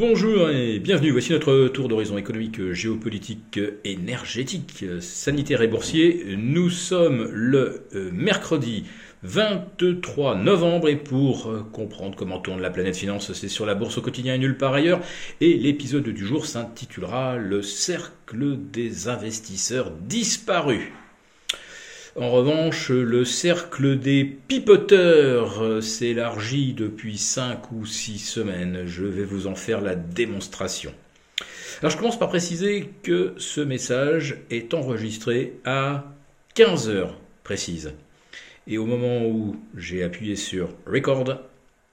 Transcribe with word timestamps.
Bonjour 0.00 0.48
et 0.48 0.78
bienvenue. 0.78 1.10
Voici 1.10 1.30
notre 1.30 1.68
tour 1.68 1.86
d'horizon 1.86 2.16
économique, 2.16 2.72
géopolitique, 2.72 3.60
énergétique, 3.84 4.86
sanitaire 4.98 5.60
et 5.60 5.68
boursier. 5.68 6.38
Nous 6.38 6.70
sommes 6.70 7.28
le 7.30 7.82
euh, 7.94 8.10
mercredi 8.10 8.86
23 9.24 10.36
novembre 10.36 10.88
et 10.88 10.96
pour 10.96 11.50
euh, 11.50 11.68
comprendre 11.70 12.16
comment 12.16 12.40
tourne 12.40 12.62
la 12.62 12.70
planète 12.70 12.96
finance, 12.96 13.34
c'est 13.34 13.48
sur 13.48 13.66
la 13.66 13.74
bourse 13.74 13.98
au 13.98 14.00
quotidien 14.00 14.36
et 14.36 14.38
nulle 14.38 14.56
part 14.56 14.72
ailleurs. 14.72 15.00
Et 15.42 15.52
l'épisode 15.58 16.08
du 16.08 16.24
jour 16.24 16.46
s'intitulera 16.46 17.36
Le 17.36 17.60
cercle 17.60 18.56
des 18.72 19.08
investisseurs 19.08 19.90
disparus. 19.90 20.88
En 22.16 22.28
revanche, 22.30 22.90
le 22.90 23.24
cercle 23.24 23.96
des 23.96 24.24
pipoteurs 24.24 25.80
s'élargit 25.80 26.72
depuis 26.72 27.16
5 27.16 27.70
ou 27.70 27.86
6 27.86 28.18
semaines. 28.18 28.82
Je 28.86 29.04
vais 29.04 29.22
vous 29.22 29.46
en 29.46 29.54
faire 29.54 29.80
la 29.80 29.94
démonstration. 29.94 30.92
Alors 31.80 31.92
je 31.92 31.96
commence 31.96 32.18
par 32.18 32.28
préciser 32.28 32.90
que 33.04 33.34
ce 33.38 33.60
message 33.60 34.38
est 34.50 34.74
enregistré 34.74 35.54
à 35.64 36.04
15 36.54 36.88
heures 36.88 37.16
précises. 37.44 37.92
Et 38.66 38.76
au 38.76 38.86
moment 38.86 39.24
où 39.24 39.56
j'ai 39.76 40.02
appuyé 40.02 40.34
sur 40.34 40.70
Record, 40.86 41.38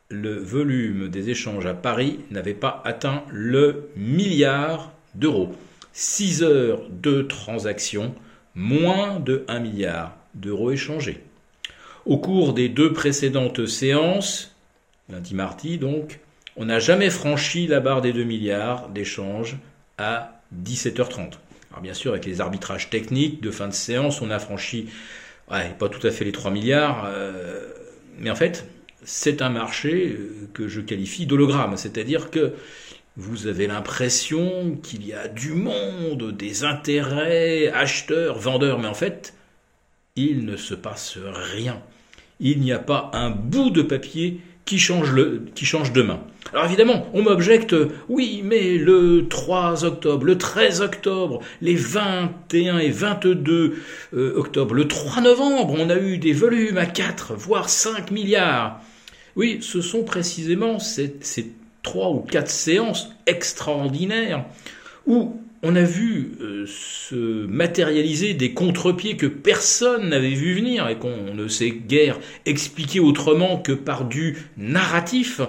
le 0.10 0.36
volume 0.36 1.10
des 1.10 1.30
échanges 1.30 1.68
à 1.68 1.76
Paris 1.76 2.20
n'avait 2.32 2.56
pas 2.56 2.82
atteint 2.86 3.24
le 3.32 3.90
milliard 3.96 4.92
d'euros. 5.14 5.54
6 5.94 6.42
heures 6.42 6.82
de 6.90 7.22
transactions 7.22 8.16
moins 8.58 9.20
de 9.20 9.46
1 9.48 9.60
milliard 9.60 10.18
d'euros 10.34 10.72
échangés. 10.72 11.24
Au 12.06 12.18
cours 12.18 12.54
des 12.54 12.70
deux 12.70 12.92
précédentes 12.92 13.68
séances, 13.68 14.56
lundi-mardi 15.10 15.78
donc, 15.78 16.20
on 16.56 16.66
n'a 16.66 16.80
jamais 16.80 17.12
franchi 17.12 17.68
la 17.68 17.80
barre 17.80 18.02
des 18.02 18.14
2 18.14 18.24
milliards 18.24 18.90
d'échanges 18.90 19.58
à 20.00 20.42
17h30. 20.64 21.34
Alors 21.70 21.82
bien 21.84 21.94
sûr, 21.94 22.14
avec 22.14 22.26
les 22.26 22.42
arbitrages 22.42 22.90
techniques 22.90 23.42
de 23.42 23.52
fin 23.52 23.68
de 23.68 23.74
séance, 23.74 24.22
on 24.22 24.32
a 24.32 24.40
franchi 24.40 24.90
pas 25.48 25.90
tout 25.90 26.06
à 26.06 26.10
fait 26.10 26.26
les 26.26 26.32
3 26.32 26.50
milliards, 26.50 27.06
euh, 27.08 27.68
mais 28.18 28.32
en 28.32 28.36
fait, 28.36 28.68
c'est 29.04 29.42
un 29.44 29.50
marché 29.50 30.18
euh, 30.18 30.50
que 30.54 30.68
je 30.68 30.82
qualifie 30.82 31.28
d'hologramme, 31.28 31.78
c'est-à-dire 31.78 32.32
que 32.32 32.54
vous 33.18 33.48
avez 33.48 33.66
l'impression 33.66 34.78
qu'il 34.84 35.06
y 35.06 35.12
a 35.12 35.28
du 35.28 35.54
monde, 35.54 36.38
des 36.38 36.64
intérêts, 36.64 37.68
acheteurs, 37.70 38.38
vendeurs, 38.38 38.78
mais 38.78 38.88
en 38.88 38.94
fait, 38.94 39.34
il 40.16 40.46
ne 40.46 40.56
se 40.56 40.76
passe 40.76 41.18
rien. 41.18 41.82
Il 42.40 42.60
n'y 42.60 42.72
a 42.72 42.78
pas 42.78 43.10
un 43.14 43.32
bout 43.32 43.72
de 43.72 43.82
papier 43.82 44.40
qui 44.66 44.78
change, 44.78 45.12
le, 45.12 45.46
qui 45.56 45.66
change 45.66 45.94
de. 45.94 46.06
Alors 46.54 46.66
évidemment, 46.66 47.08
on 47.14 47.24
m'objecte, 47.24 47.76
oui, 48.08 48.42
mais 48.44 48.78
le 48.78 49.26
3 49.28 49.84
octobre, 49.84 50.24
le 50.24 50.38
13 50.38 50.82
octobre, 50.82 51.42
les 51.62 51.76
21 51.76 52.78
et 52.78 52.92
22 52.92 53.78
euh, 54.14 54.34
octobre, 54.36 54.76
le 54.76 54.88
3 54.88 55.24
novembre, 55.24 55.76
on 55.76 55.90
a 55.90 55.98
eu 55.98 56.20
des 56.20 56.34
volumes 56.34 56.78
à 56.78 56.86
4, 56.86 57.34
voire 57.34 57.70
5 57.70 58.12
milliards. 58.12 58.80
Oui, 59.36 59.58
ce 59.62 59.82
sont 59.82 60.04
précisément 60.04 60.78
ces 60.78 61.16
trois 61.88 62.10
ou 62.10 62.20
quatre 62.20 62.50
séances 62.50 63.10
extraordinaires 63.28 64.44
où 65.06 65.40
on 65.64 65.74
a 65.78 65.84
vu 65.84 66.34
euh, 66.42 66.66
se 66.68 67.46
matérialiser 67.48 68.34
des 68.34 68.54
contre-pieds 68.54 69.16
que 69.16 69.26
personne 69.26 70.10
n'avait 70.10 70.34
vu 70.34 70.54
venir 70.54 70.90
et 70.90 70.98
qu'on 70.98 71.34
ne 71.34 71.48
sait 71.48 71.72
guère 71.72 72.20
expliquer 72.46 73.00
autrement 73.00 73.58
que 73.58 73.72
par 73.72 74.04
du 74.04 74.38
narratif. 74.58 75.40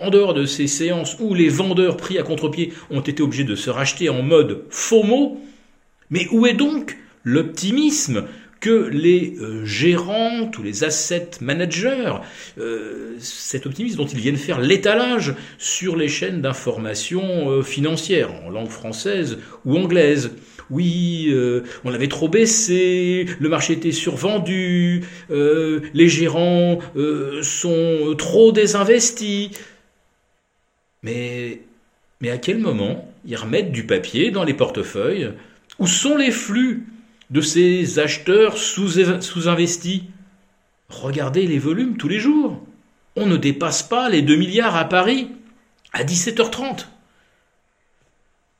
En 0.00 0.08
dehors 0.08 0.32
de 0.32 0.46
ces 0.46 0.66
séances 0.66 1.18
où 1.20 1.34
les 1.34 1.50
vendeurs 1.50 1.98
pris 1.98 2.18
à 2.18 2.22
contre-pied 2.22 2.72
ont 2.90 3.02
été 3.02 3.22
obligés 3.22 3.44
de 3.44 3.54
se 3.54 3.68
racheter 3.68 4.08
en 4.08 4.22
mode 4.22 4.64
FOMO, 4.70 5.40
mais 6.08 6.26
où 6.32 6.46
est 6.46 6.54
donc 6.54 6.96
l'optimisme 7.22 8.24
que 8.62 8.88
les 8.88 9.34
euh, 9.40 9.66
gérants, 9.66 10.46
tous 10.46 10.62
les 10.62 10.84
asset 10.84 11.30
managers, 11.40 12.12
euh, 12.58 13.16
cet 13.18 13.66
optimisme 13.66 13.96
dont 13.96 14.06
ils 14.06 14.20
viennent 14.20 14.36
faire 14.36 14.60
l'étalage 14.60 15.34
sur 15.58 15.96
les 15.96 16.08
chaînes 16.08 16.40
d'information 16.40 17.50
euh, 17.50 17.62
financière 17.62 18.30
en 18.46 18.50
langue 18.50 18.68
française 18.68 19.38
ou 19.66 19.76
anglaise. 19.76 20.30
Oui, 20.70 21.30
on 21.84 21.90
l'avait 21.90 22.08
trop 22.08 22.28
baissé, 22.28 23.26
le 23.40 23.48
marché 23.50 23.74
était 23.74 23.92
survendu, 23.92 25.04
les 25.28 26.08
gérants 26.08 26.78
sont 27.42 28.14
trop 28.16 28.52
désinvestis. 28.52 29.50
Mais, 31.02 31.60
mais 32.22 32.30
à 32.30 32.38
quel 32.38 32.56
moment 32.56 33.12
ils 33.26 33.36
remettent 33.36 33.72
du 33.72 33.84
papier 33.84 34.30
dans 34.30 34.44
les 34.44 34.54
portefeuilles? 34.54 35.32
Où 35.78 35.86
sont 35.86 36.16
les 36.16 36.30
flux? 36.30 36.86
De 37.32 37.40
ces 37.40 37.98
acheteurs 37.98 38.58
sous-investis. 38.58 40.02
Regardez 40.90 41.46
les 41.46 41.58
volumes 41.58 41.96
tous 41.96 42.08
les 42.08 42.18
jours. 42.18 42.60
On 43.16 43.26
ne 43.26 43.38
dépasse 43.38 43.82
pas 43.82 44.10
les 44.10 44.22
2 44.22 44.36
milliards 44.36 44.76
à 44.76 44.84
Paris 44.84 45.30
à 45.94 46.04
17h30. 46.04 46.86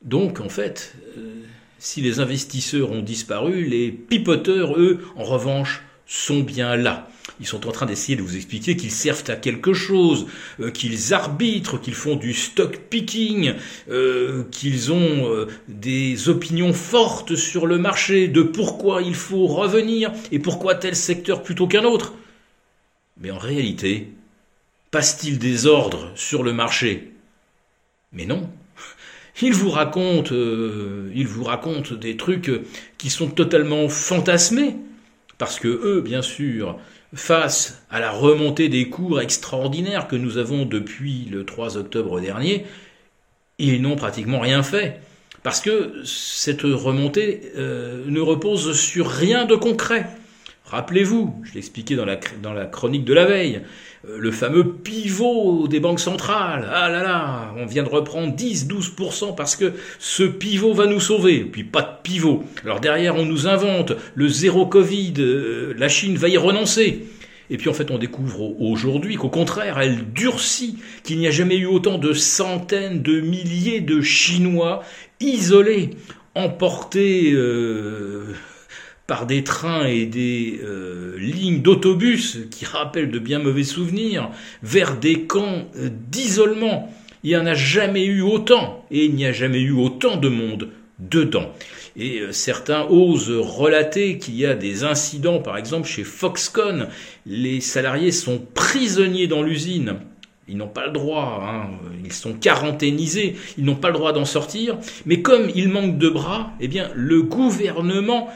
Donc, 0.02 0.40
en 0.40 0.48
fait, 0.48 0.94
euh, 1.16 1.42
si 1.78 2.00
les 2.00 2.18
investisseurs 2.18 2.90
ont 2.90 3.02
disparu, 3.02 3.64
les 3.64 3.92
pipoteurs, 3.92 4.78
eux, 4.78 5.00
en 5.16 5.24
revanche, 5.24 5.82
sont 6.06 6.40
bien 6.40 6.74
là. 6.76 7.08
Ils 7.42 7.46
sont 7.46 7.66
en 7.66 7.72
train 7.72 7.86
d'essayer 7.86 8.14
de 8.14 8.22
vous 8.22 8.36
expliquer 8.36 8.76
qu'ils 8.76 8.92
servent 8.92 9.24
à 9.26 9.34
quelque 9.34 9.72
chose, 9.72 10.26
euh, 10.60 10.70
qu'ils 10.70 11.12
arbitrent, 11.12 11.76
qu'ils 11.76 11.96
font 11.96 12.14
du 12.14 12.34
stock 12.34 12.78
picking, 12.88 13.54
euh, 13.90 14.44
qu'ils 14.52 14.92
ont 14.92 15.28
euh, 15.28 15.48
des 15.66 16.28
opinions 16.28 16.72
fortes 16.72 17.34
sur 17.34 17.66
le 17.66 17.78
marché 17.78 18.28
de 18.28 18.42
pourquoi 18.42 19.02
il 19.02 19.16
faut 19.16 19.48
revenir 19.48 20.12
et 20.30 20.38
pourquoi 20.38 20.76
tel 20.76 20.94
secteur 20.94 21.42
plutôt 21.42 21.66
qu'un 21.66 21.82
autre. 21.82 22.14
Mais 23.20 23.32
en 23.32 23.38
réalité, 23.38 24.12
passe-t-il 24.92 25.40
des 25.40 25.66
ordres 25.66 26.12
sur 26.14 26.44
le 26.44 26.52
marché? 26.52 27.10
Mais 28.12 28.24
non. 28.24 28.48
Ils 29.42 29.52
vous 29.52 29.70
racontent, 29.70 30.32
ils 30.32 31.26
vous 31.26 31.42
racontent 31.42 31.96
des 31.96 32.16
trucs 32.16 32.52
qui 32.98 33.10
sont 33.10 33.30
totalement 33.30 33.88
fantasmés. 33.88 34.76
Parce 35.42 35.58
que 35.58 35.66
eux, 35.66 36.02
bien 36.02 36.22
sûr, 36.22 36.78
face 37.16 37.82
à 37.90 37.98
la 37.98 38.12
remontée 38.12 38.68
des 38.68 38.88
cours 38.88 39.20
extraordinaires 39.20 40.06
que 40.06 40.14
nous 40.14 40.38
avons 40.38 40.66
depuis 40.66 41.26
le 41.32 41.44
3 41.44 41.78
octobre 41.78 42.20
dernier, 42.20 42.64
ils 43.58 43.82
n'ont 43.82 43.96
pratiquement 43.96 44.38
rien 44.38 44.62
fait. 44.62 45.00
Parce 45.42 45.60
que 45.60 46.04
cette 46.04 46.62
remontée 46.62 47.50
euh, 47.56 48.04
ne 48.06 48.20
repose 48.20 48.78
sur 48.78 49.08
rien 49.08 49.44
de 49.44 49.56
concret. 49.56 50.06
Rappelez-vous, 50.72 51.34
je 51.42 51.52
l'expliquais 51.52 51.96
dans 51.96 52.06
la, 52.06 52.18
dans 52.42 52.54
la 52.54 52.64
chronique 52.64 53.04
de 53.04 53.12
la 53.12 53.26
veille, 53.26 53.60
euh, 54.08 54.16
le 54.16 54.30
fameux 54.30 54.72
pivot 54.72 55.68
des 55.68 55.80
banques 55.80 56.00
centrales. 56.00 56.66
Ah 56.72 56.88
là 56.88 57.02
là, 57.02 57.52
on 57.58 57.66
vient 57.66 57.82
de 57.82 57.90
reprendre 57.90 58.34
10-12% 58.34 59.34
parce 59.34 59.54
que 59.54 59.74
ce 59.98 60.22
pivot 60.22 60.72
va 60.72 60.86
nous 60.86 60.98
sauver. 60.98 61.40
Puis 61.40 61.62
pas 61.62 61.82
de 61.82 62.02
pivot. 62.02 62.44
Alors 62.64 62.80
derrière, 62.80 63.16
on 63.16 63.26
nous 63.26 63.46
invente 63.46 63.92
le 64.14 64.28
zéro 64.28 64.64
Covid, 64.64 65.12
euh, 65.18 65.74
la 65.76 65.90
Chine 65.90 66.16
va 66.16 66.30
y 66.30 66.38
renoncer. 66.38 67.04
Et 67.50 67.58
puis 67.58 67.68
en 67.68 67.74
fait, 67.74 67.90
on 67.90 67.98
découvre 67.98 68.58
aujourd'hui 68.58 69.16
qu'au 69.16 69.28
contraire, 69.28 69.78
elle 69.78 70.10
durcit, 70.14 70.78
qu'il 71.04 71.18
n'y 71.18 71.26
a 71.26 71.30
jamais 71.30 71.58
eu 71.58 71.66
autant 71.66 71.98
de 71.98 72.14
centaines 72.14 73.02
de 73.02 73.20
milliers 73.20 73.82
de 73.82 74.00
Chinois 74.00 74.82
isolés, 75.20 75.90
emportés 76.34 77.32
euh, 77.34 78.24
par 79.12 79.26
des 79.26 79.44
trains 79.44 79.84
et 79.84 80.06
des 80.06 80.58
euh, 80.64 81.18
lignes 81.18 81.60
d'autobus 81.60 82.38
qui 82.50 82.64
rappellent 82.64 83.10
de 83.10 83.18
bien 83.18 83.40
mauvais 83.40 83.62
souvenirs, 83.62 84.30
vers 84.62 84.96
des 84.96 85.24
camps 85.24 85.66
euh, 85.76 85.90
d'isolement. 86.10 86.90
Il 87.22 87.28
n'y 87.28 87.36
en 87.36 87.44
a 87.44 87.52
jamais 87.52 88.06
eu 88.06 88.22
autant, 88.22 88.86
et 88.90 89.04
il 89.04 89.14
n'y 89.14 89.26
a 89.26 89.32
jamais 89.32 89.60
eu 89.60 89.72
autant 89.72 90.16
de 90.16 90.30
monde 90.30 90.70
dedans. 90.98 91.52
Et 91.94 92.20
euh, 92.20 92.32
certains 92.32 92.86
osent 92.86 93.36
relater 93.38 94.16
qu'il 94.16 94.34
y 94.36 94.46
a 94.46 94.54
des 94.54 94.82
incidents, 94.82 95.40
par 95.40 95.58
exemple 95.58 95.86
chez 95.86 96.04
Foxconn, 96.04 96.88
les 97.26 97.60
salariés 97.60 98.12
sont 98.12 98.40
prisonniers 98.54 99.26
dans 99.26 99.42
l'usine. 99.42 99.96
Ils 100.48 100.56
n'ont 100.56 100.68
pas 100.68 100.86
le 100.86 100.92
droit, 100.92 101.42
hein. 101.46 101.68
ils 102.02 102.14
sont 102.14 102.32
quaranténisés, 102.32 103.36
ils 103.58 103.64
n'ont 103.66 103.76
pas 103.76 103.88
le 103.88 103.94
droit 103.94 104.14
d'en 104.14 104.24
sortir. 104.24 104.78
Mais 105.04 105.20
comme 105.20 105.50
ils 105.54 105.68
manquent 105.68 105.98
de 105.98 106.08
bras, 106.08 106.52
eh 106.60 106.66
bien, 106.66 106.90
le 106.94 107.22
gouvernement 107.22 108.30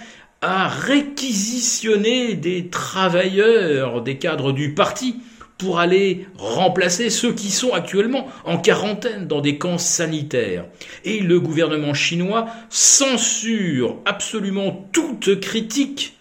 réquisitionner 0.69 2.35
des 2.35 2.69
travailleurs, 2.69 4.03
des 4.03 4.19
cadres 4.19 4.53
du 4.53 4.75
parti, 4.75 5.17
pour 5.59 5.79
aller 5.79 6.27
remplacer 6.37 7.09
ceux 7.09 7.33
qui 7.33 7.51
sont 7.51 7.73
actuellement 7.73 8.29
en 8.45 8.59
quarantaine 8.59 9.27
dans 9.27 9.41
des 9.41 9.59
camps 9.59 9.79
sanitaires. 9.79 10.67
Et 11.05 11.21
le 11.21 11.41
gouvernement 11.41 11.95
chinois 11.95 12.47
censure 12.69 13.97
absolument 14.05 14.89
toute 14.93 15.41
critique 15.41 16.17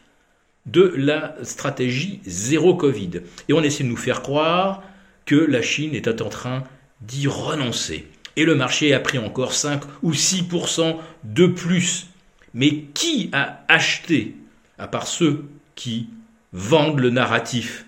de 0.66 0.94
la 0.96 1.36
stratégie 1.44 2.22
zéro 2.26 2.76
Covid. 2.76 3.22
Et 3.50 3.54
on 3.54 3.62
essaie 3.62 3.84
de 3.84 3.90
nous 3.90 3.98
faire 3.98 4.22
croire 4.22 4.84
que 5.26 5.36
la 5.36 5.62
Chine 5.62 5.94
est 5.94 6.08
en 6.08 6.30
train 6.30 6.64
d'y 7.02 7.28
renoncer. 7.28 8.08
Et 8.38 8.46
le 8.46 8.56
marché 8.56 8.94
a 8.94 9.00
pris 9.00 9.18
encore 9.18 9.54
5 9.54 9.82
ou 10.04 10.12
6% 10.12 10.96
de 11.24 11.48
plus. 11.48 12.08
Mais 12.56 12.86
qui 12.94 13.30
a 13.34 13.64
acheté, 13.68 14.36
à 14.80 14.88
part 14.88 15.08
ceux 15.08 15.44
qui 15.76 16.08
vendent 16.54 17.02
le 17.02 17.10
narratif, 17.10 17.86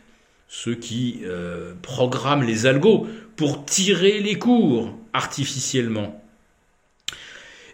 ceux 0.50 0.76
qui 0.76 1.22
euh, 1.24 1.74
programment 1.82 2.44
les 2.44 2.66
algos 2.66 3.08
pour 3.38 3.64
tirer 3.66 4.20
les 4.20 4.36
cours 4.36 4.94
artificiellement? 5.14 6.22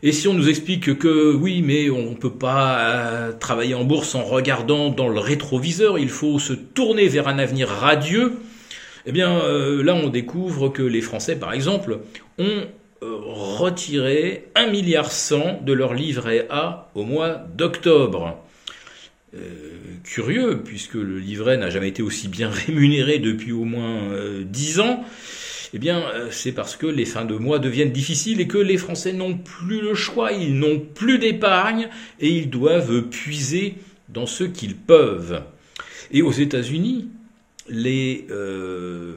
Et 0.04 0.12
si 0.12 0.28
on 0.28 0.34
nous 0.34 0.50
explique 0.50 1.00
que 1.00 1.34
oui, 1.34 1.64
mais 1.64 1.90
on 1.90 2.12
ne 2.12 2.16
peut 2.16 2.34
pas 2.34 2.78
euh, 2.78 3.32
travailler 3.32 3.74
en 3.74 3.86
bourse 3.86 4.14
en 4.14 4.24
regardant 4.24 4.90
dans 4.90 5.08
le 5.08 5.20
rétroviseur, 5.20 5.98
il 5.98 6.10
faut 6.10 6.38
se 6.40 6.54
tourner 6.54 7.08
vers 7.08 7.28
un 7.28 7.40
avenir 7.40 7.70
radieux, 7.70 8.34
eh 9.06 9.12
bien 9.12 9.40
euh, 9.40 9.82
là 9.82 9.96
on 9.96 10.10
découvre 10.10 10.70
que 10.70 10.84
les 10.84 11.02
Français, 11.02 11.38
par 11.38 11.54
exemple, 11.54 12.00
ont 12.38 12.66
retiré 13.26 14.46
1,1 14.56 14.72
milliard 14.72 15.12
de 15.62 15.74
leur 15.74 15.94
livret 15.94 16.48
A 16.50 16.90
au 16.96 17.04
mois 17.04 17.46
d'octobre. 17.56 18.38
curieux, 20.04 20.62
puisque 20.64 20.96
le 20.96 21.18
livret 21.20 21.58
n'a 21.58 21.70
jamais 21.70 21.90
été 21.90 22.02
aussi 22.02 22.28
bien 22.28 22.50
rémunéré 22.68 23.20
depuis 23.20 23.52
au 23.52 23.64
moins 23.64 24.12
10 24.44 24.80
ans. 24.80 25.06
Eh 25.76 25.80
bien, 25.80 26.02
euh, 26.02 26.28
c'est 26.30 26.52
parce 26.52 26.76
que 26.76 26.86
les 26.86 27.06
fins 27.06 27.26
de 27.26 27.36
mois 27.36 27.58
deviennent 27.58 27.92
difficiles 27.92 28.40
et 28.40 28.48
que 28.48 28.60
les 28.60 28.78
Français 28.78 29.12
n'ont 29.12 29.38
plus 29.38 29.82
le 29.82 29.96
choix, 29.96 30.32
ils 30.32 30.56
n'ont 30.56 30.80
plus 30.80 31.18
d'épargne 31.18 31.90
et 32.20 32.30
ils 32.30 32.50
doivent 32.50 33.02
puiser 33.02 33.76
dans 34.08 34.28
ce 34.28 34.44
qu'ils 34.44 34.76
peuvent. 34.76 35.42
Et 36.12 36.22
aux 36.22 36.32
États-Unis, 36.32 37.10
les 37.68 38.28
euh, 38.30 39.16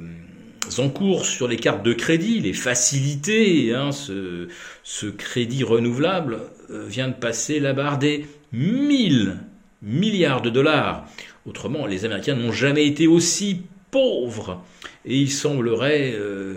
encours 0.78 1.26
sur 1.26 1.48
les 1.48 1.56
cartes 1.56 1.84
de 1.84 1.92
crédit, 1.92 2.40
les 2.40 2.52
facilités, 2.52 3.74
hein, 3.74 3.90
ce, 3.92 5.10
crédit 5.10 5.64
renouvelable 5.64 6.38
euh, 6.70 6.86
vient 6.86 7.08
de 7.08 7.14
passer 7.14 7.60
la 7.60 7.72
barre 7.72 7.98
des 7.98 8.26
1000 8.52 9.36
milliards 9.82 10.42
de 10.42 10.50
dollars. 10.50 11.08
Autrement, 11.46 11.86
les 11.86 12.04
Américains 12.04 12.34
n'ont 12.34 12.52
jamais 12.52 12.86
été 12.86 13.06
aussi 13.06 13.62
pauvres. 13.90 14.62
Et 15.04 15.16
il 15.16 15.30
semblerait 15.30 16.12
euh, 16.14 16.54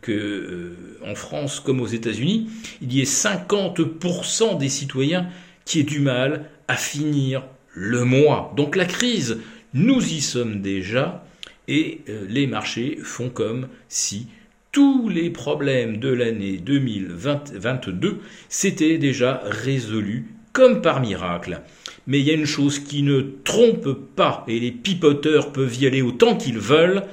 que 0.00 0.12
euh, 0.12 0.76
en 1.06 1.14
France 1.14 1.60
comme 1.60 1.80
aux 1.80 1.86
États-Unis, 1.86 2.48
il 2.80 2.92
y 2.92 3.00
ait 3.00 3.04
50% 3.04 4.58
des 4.58 4.68
citoyens 4.68 5.28
qui 5.64 5.80
aient 5.80 5.84
du 5.84 6.00
mal 6.00 6.46
à 6.68 6.76
finir 6.76 7.44
le 7.74 8.04
mois. 8.04 8.52
Donc 8.56 8.76
la 8.76 8.84
crise, 8.84 9.40
nous 9.74 10.00
y 10.12 10.20
sommes 10.20 10.60
déjà 10.60 11.24
et 11.68 12.00
euh, 12.08 12.26
les 12.28 12.46
marchés 12.46 12.98
font 13.02 13.28
comme 13.28 13.68
si 13.88 14.26
tous 14.72 15.08
les 15.08 15.30
problèmes 15.30 15.98
de 15.98 16.08
l'année 16.08 16.56
2022 16.58 18.20
s'étaient 18.48 18.98
déjà 18.98 19.42
résolus 19.44 20.26
comme 20.52 20.82
par 20.82 21.00
miracle. 21.00 21.60
Mais 22.06 22.20
il 22.20 22.26
y 22.26 22.30
a 22.30 22.34
une 22.34 22.46
chose 22.46 22.78
qui 22.78 23.02
ne 23.02 23.20
trompe 23.44 23.92
pas, 24.16 24.44
et 24.48 24.58
les 24.58 24.72
pipoteurs 24.72 25.52
peuvent 25.52 25.76
y 25.80 25.86
aller 25.86 26.02
autant 26.02 26.36
qu'ils 26.36 26.58
veulent, 26.58 27.04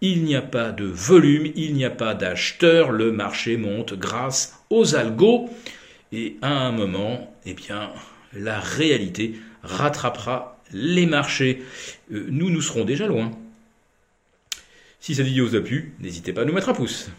il 0.00 0.24
n'y 0.24 0.34
a 0.34 0.42
pas 0.42 0.70
de 0.70 0.84
volume, 0.84 1.50
il 1.56 1.74
n'y 1.74 1.84
a 1.84 1.90
pas 1.90 2.14
d'acheteurs, 2.14 2.90
le 2.90 3.12
marché 3.12 3.56
monte 3.56 3.94
grâce 3.94 4.58
aux 4.70 4.96
algos, 4.96 5.48
et 6.12 6.36
à 6.42 6.50
un 6.50 6.72
moment, 6.72 7.34
eh 7.46 7.54
bien, 7.54 7.90
la 8.34 8.60
réalité 8.60 9.34
rattrapera 9.62 10.60
les 10.72 11.06
marchés. 11.06 11.62
Euh, 12.12 12.26
nous, 12.28 12.50
nous 12.50 12.60
serons 12.60 12.84
déjà 12.84 13.06
loin. 13.06 13.30
Si 15.04 15.14
cette 15.14 15.26
vidéo 15.26 15.46
vous 15.46 15.54
a 15.54 15.60
plu, 15.60 15.92
n'hésitez 16.00 16.32
pas 16.32 16.40
à 16.40 16.44
nous 16.46 16.54
mettre 16.54 16.70
un 16.70 16.72
pouce. 16.72 17.10